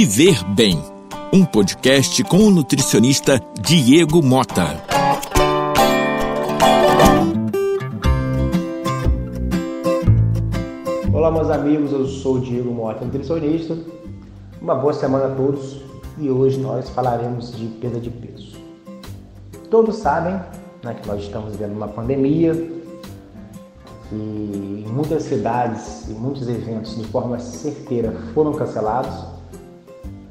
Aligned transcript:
Viver 0.00 0.44
Bem, 0.54 0.80
um 1.32 1.44
podcast 1.44 2.22
com 2.22 2.36
o 2.36 2.52
nutricionista 2.52 3.42
Diego 3.60 4.22
Mota. 4.22 4.80
Olá, 11.12 11.32
meus 11.32 11.50
amigos, 11.50 11.90
eu 11.90 12.06
sou 12.06 12.36
o 12.36 12.40
Diego 12.40 12.70
Mota, 12.70 13.04
nutricionista. 13.04 13.76
Uma 14.62 14.76
boa 14.76 14.92
semana 14.92 15.32
a 15.32 15.34
todos 15.34 15.82
e 16.16 16.30
hoje 16.30 16.60
nós 16.60 16.88
falaremos 16.90 17.50
de 17.50 17.66
perda 17.66 17.98
de 17.98 18.10
peso. 18.10 18.56
Todos 19.68 19.96
sabem 19.96 20.34
né, 20.84 20.94
que 20.94 21.08
nós 21.08 21.20
estamos 21.24 21.56
vivendo 21.56 21.72
uma 21.72 21.88
pandemia, 21.88 22.54
que 24.08 24.14
em 24.14 24.88
muitas 24.92 25.24
cidades 25.24 26.08
e 26.08 26.12
muitos 26.12 26.48
eventos 26.48 26.96
de 26.96 27.04
forma 27.08 27.40
certeira 27.40 28.12
foram 28.32 28.52
cancelados, 28.52 29.37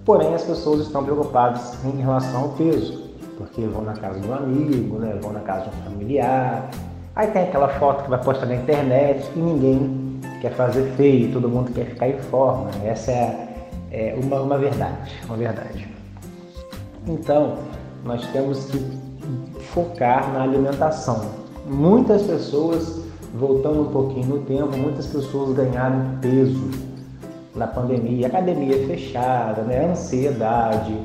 porém 0.07 0.33
as 0.33 0.43
pessoas 0.43 0.79
estão 0.83 1.03
preocupadas 1.03 1.77
em 1.83 1.99
relação 1.99 2.43
ao 2.43 2.49
peso, 2.51 3.09
porque 3.37 3.61
vão 3.63 3.83
na 3.83 3.91
casa 3.91 4.17
de 4.17 4.25
um 4.25 4.33
amigo, 4.33 4.99
né, 4.99 5.19
vão 5.21 5.33
na 5.33 5.41
casa 5.41 5.69
de 5.69 5.69
um 5.69 5.83
familiar, 5.83 6.69
aí 7.13 7.27
tem 7.27 7.43
aquela 7.43 7.67
foto 7.67 8.05
que 8.05 8.09
vai 8.09 8.23
postar 8.23 8.45
na 8.45 8.55
internet 8.55 9.29
e 9.35 9.39
ninguém 9.39 10.21
quer 10.39 10.53
fazer 10.53 10.93
feio, 10.95 11.33
todo 11.33 11.49
mundo 11.49 11.73
quer 11.73 11.87
ficar 11.87 12.07
em 12.07 12.17
forma. 12.19 12.69
Essa 12.85 13.11
é, 13.11 13.67
é 13.91 14.19
uma, 14.23 14.39
uma 14.39 14.57
verdade, 14.57 15.11
uma 15.25 15.35
verdade. 15.35 15.85
Então, 17.05 17.57
nós 18.05 18.25
temos 18.27 18.63
que 18.65 18.79
focar 19.73 20.31
na 20.31 20.43
alimentação. 20.43 21.19
Muitas 21.65 22.21
pessoas 22.21 23.01
voltando 23.33 23.81
um 23.81 23.91
pouquinho 23.91 24.27
no 24.27 24.39
tempo, 24.43 24.77
muitas 24.77 25.05
pessoas 25.07 25.53
ganharam 25.53 26.17
peso 26.21 26.96
na 27.57 27.67
pandemia, 27.67 28.27
academia 28.27 28.87
fechada, 28.87 29.61
né? 29.63 29.89
ansiedade. 29.89 30.95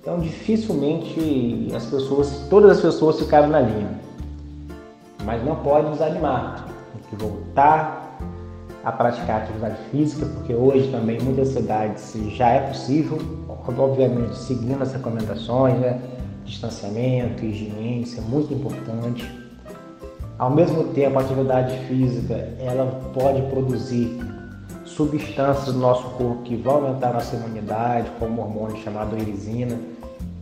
Então 0.00 0.20
dificilmente 0.20 1.68
as 1.74 1.86
pessoas, 1.86 2.46
todas 2.50 2.72
as 2.72 2.80
pessoas 2.80 3.18
ficaram 3.18 3.48
na 3.48 3.60
linha. 3.60 3.88
Mas 5.24 5.42
não 5.44 5.56
pode 5.56 5.90
desanimar, 5.90 6.66
tem 6.92 7.02
que 7.10 7.24
voltar 7.24 8.18
a 8.84 8.92
praticar 8.92 9.42
atividade 9.42 9.78
física, 9.90 10.26
porque 10.26 10.54
hoje 10.54 10.90
também 10.90 11.18
muitas 11.20 11.48
cidades 11.48 12.14
já 12.36 12.50
é 12.50 12.60
possível, 12.68 13.18
obviamente 13.78 14.36
seguindo 14.36 14.82
as 14.82 14.92
recomendações, 14.92 15.78
né? 15.78 16.00
distanciamento, 16.44 17.42
higiene, 17.42 18.02
isso 18.02 18.20
é 18.20 18.22
muito 18.22 18.52
importante 18.52 19.26
ao 20.38 20.50
mesmo 20.50 20.84
tempo, 20.92 21.18
a 21.18 21.22
atividade 21.22 21.78
física 21.86 22.34
ela 22.58 23.00
pode 23.14 23.40
produzir 23.42 24.18
substâncias 24.84 25.74
no 25.74 25.80
nosso 25.80 26.08
corpo 26.10 26.42
que 26.42 26.56
vão 26.56 26.86
aumentar 26.86 27.10
a 27.10 27.14
nossa 27.14 27.36
imunidade, 27.36 28.10
como 28.18 28.40
o 28.40 28.44
hormônio 28.44 28.76
chamado 28.82 29.16
erisina, 29.16 29.78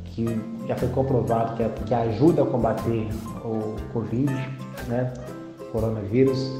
que 0.07 0.27
já 0.67 0.77
foi 0.77 0.89
comprovado 0.89 1.57
que, 1.57 1.63
é, 1.63 1.69
que 1.69 1.95
ajuda 1.95 2.43
a 2.43 2.47
combater 2.47 3.09
o 3.45 3.77
Covid, 3.93 4.33
né? 4.89 5.13
coronavírus. 5.73 6.51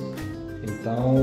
Então, 0.63 1.15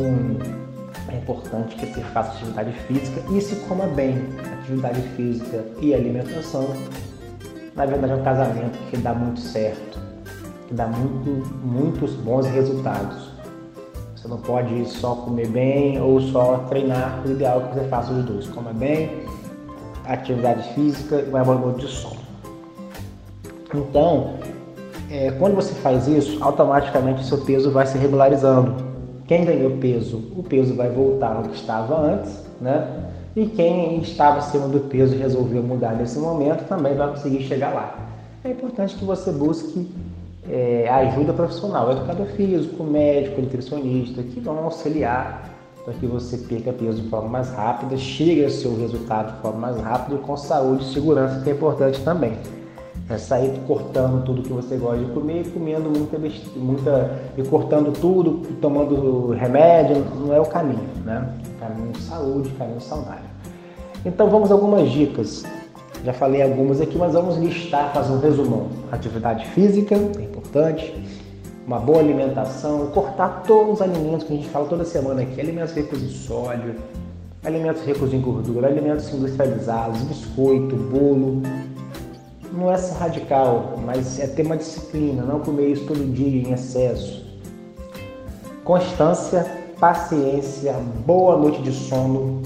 é 1.08 1.18
importante 1.18 1.76
que 1.76 1.88
se 1.88 2.02
faça 2.14 2.32
atividade 2.34 2.72
física 2.88 3.22
e 3.32 3.42
se 3.42 3.56
coma 3.68 3.88
bem. 3.88 4.16
Atividade 4.62 5.02
física 5.16 5.66
e 5.82 5.94
alimentação, 5.94 6.68
na 7.76 7.86
verdade, 7.86 8.14
é 8.14 8.16
um 8.16 8.24
casamento 8.24 8.78
que 8.90 8.98
dá 8.98 9.14
muito 9.14 9.40
certo 9.40 10.00
que 10.70 10.76
dá 10.76 10.86
muito, 10.86 11.32
muitos 11.66 12.14
bons 12.14 12.46
resultados. 12.46 13.32
Você 14.20 14.28
não 14.28 14.38
pode 14.38 14.86
só 14.90 15.16
comer 15.16 15.48
bem 15.48 16.02
ou 16.02 16.20
só 16.20 16.66
treinar. 16.68 17.22
O 17.26 17.32
ideal 17.32 17.62
é 17.62 17.68
que 17.68 17.74
você 17.76 17.88
faça 17.88 18.12
os 18.12 18.26
dois. 18.26 18.48
Coma 18.48 18.74
bem, 18.74 19.24
atividade 20.06 20.74
física 20.74 21.22
e 21.22 21.30
vai 21.30 21.42
bom 21.42 21.72
de 21.72 21.88
sono. 21.88 22.20
Então, 23.74 24.34
é, 25.10 25.32
quando 25.32 25.56
você 25.56 25.74
faz 25.76 26.06
isso, 26.10 26.44
automaticamente 26.44 27.22
o 27.22 27.24
seu 27.24 27.38
peso 27.38 27.72
vai 27.72 27.86
se 27.86 27.98
regularizando. 27.98 28.76
Quem 29.26 29.46
ganhou 29.46 29.78
peso, 29.78 30.18
o 30.36 30.44
peso 30.44 30.76
vai 30.76 30.90
voltar 30.90 31.38
ao 31.38 31.44
que 31.44 31.56
estava 31.56 31.98
antes, 31.98 32.44
né? 32.60 33.06
E 33.38 33.46
quem 33.46 34.02
estava 34.02 34.40
acima 34.40 34.68
do 34.68 34.82
peso 34.82 35.16
e 35.16 35.18
resolveu 35.18 35.64
mudar 35.64 35.94
nesse 35.94 36.20
momento 36.20 36.68
também 36.68 36.94
vai 36.94 37.08
conseguir 37.10 37.44
chegar 37.44 37.74
lá. 37.74 37.96
É 38.44 38.50
importante 38.50 38.96
que 38.96 39.06
você 39.06 39.32
busque 39.32 39.90
é, 40.50 40.90
ajuda 40.90 41.32
profissional, 41.34 41.92
educador 41.92 42.26
físico, 42.28 42.84
médico, 42.84 43.42
nutricionista, 43.42 44.24
que 44.24 44.40
vão 44.40 44.58
auxiliar 44.64 45.50
para 45.86 45.94
que 45.94 46.06
você 46.06 46.38
perca 46.38 46.74
peso 46.74 47.02
de 47.02 47.10
forma 47.10 47.30
mais 47.30 47.50
rápida, 47.52 47.96
chegue 47.98 48.44
ao 48.44 48.50
seu 48.50 48.76
resultado 48.78 49.36
de 49.36 49.42
forma 49.42 49.60
mais 49.60 49.80
rápida 49.80 50.18
com 50.18 50.36
saúde 50.36 50.84
e 50.84 50.94
segurança, 50.94 51.42
que 51.42 51.50
é 51.50 51.54
importante 51.54 52.02
também. 52.04 52.34
É 53.10 53.18
sair 53.18 53.60
cortando 53.66 54.24
tudo 54.24 54.44
que 54.44 54.54
você 54.54 54.76
gosta 54.76 55.04
de 55.04 55.12
comer 55.12 55.42
e 55.42 55.50
comendo 55.50 55.90
muita, 55.90 56.20
muita 56.56 57.20
e 57.36 57.44
cortando 57.44 57.92
tudo, 58.00 58.42
tomando 58.62 59.32
remédio, 59.32 60.06
não 60.20 60.34
é 60.34 60.40
o 60.40 60.46
caminho, 60.46 60.88
né? 61.04 61.28
Caminho 61.60 61.92
de 61.92 62.02
saúde, 62.02 62.50
caminho 62.52 62.82
saudável. 62.82 63.26
Então 64.06 64.30
vamos 64.30 64.52
a 64.52 64.54
algumas 64.54 64.92
dicas 64.92 65.44
já 66.04 66.14
falei 66.14 66.42
algumas 66.42 66.80
aqui, 66.80 66.98
mas 66.98 67.14
vamos 67.14 67.38
listar, 67.38 67.94
fazer 67.94 68.14
um 68.14 68.20
resumão. 68.20 68.68
Atividade 68.92 69.46
física 69.48 69.96
é 69.96 70.24
importante, 70.24 70.94
uma 71.68 71.80
boa 71.80 72.00
alimentação, 72.00 72.88
cortar 72.88 73.44
todos 73.46 73.76
os 73.76 73.82
alimentos 73.82 74.26
que 74.26 74.34
a 74.34 74.36
gente 74.38 74.50
fala 74.50 74.68
toda 74.68 74.86
semana 74.86 75.22
aqui, 75.22 75.40
alimentos 75.40 75.74
ricos 75.74 76.02
em 76.02 76.10
sódio, 76.10 76.76
alimentos 77.44 77.84
ricos 77.84 78.14
em 78.14 78.22
gordura, 78.22 78.68
alimentos 78.68 79.14
industrializados, 79.14 80.02
biscoito, 80.04 80.76
bolo. 80.76 81.42
Não 82.52 82.72
é 82.72 82.78
ser 82.78 82.96
radical, 82.96 83.76
mas 83.86 84.20
é 84.20 84.28
ter 84.28 84.46
uma 84.46 84.58
disciplina, 84.58 85.24
não 85.24 85.40
comer 85.42 85.68
isso 85.68 85.86
todo 85.86 86.04
dia 86.12 86.50
em 86.50 86.54
excesso. 86.54 87.24
Constância, 88.64 89.46
paciência, 89.80 90.74
boa 91.06 91.38
noite 91.38 91.62
de 91.62 91.72
sono, 91.72 92.42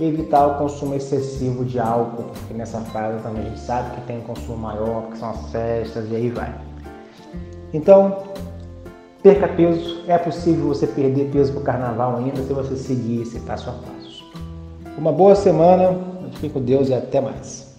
evitar 0.00 0.46
o 0.46 0.58
consumo 0.58 0.94
excessivo 0.94 1.64
de 1.64 1.78
álcool, 1.78 2.24
porque 2.32 2.54
nessa 2.54 2.80
fase 2.80 3.22
também 3.22 3.42
a 3.42 3.44
gente 3.46 3.60
sabe 3.60 3.94
que 3.96 4.00
tem 4.06 4.18
um 4.18 4.22
consumo 4.22 4.58
maior, 4.58 5.08
que 5.10 5.18
são 5.18 5.30
as 5.30 5.50
festas 5.50 6.10
e 6.10 6.16
aí 6.16 6.30
vai. 6.30 6.54
Então, 7.72 8.18
perca 9.22 9.46
peso, 9.48 10.02
é 10.08 10.18
possível 10.18 10.68
você 10.68 10.86
perder 10.86 11.30
peso 11.30 11.52
para 11.52 11.60
o 11.60 11.64
carnaval 11.64 12.16
ainda 12.16 12.42
se 12.42 12.52
você 12.52 12.76
seguir 12.76 13.22
esse 13.22 13.38
passo 13.40 13.70
a 13.70 13.72
passo. 13.72 14.24
Uma 14.96 15.12
boa 15.12 15.34
semana, 15.34 15.98
fique 16.32 16.50
com 16.50 16.60
Deus 16.60 16.88
e 16.88 16.94
até 16.94 17.20
mais. 17.20 17.69